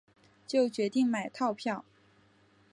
[0.47, 1.85] 就决定买套票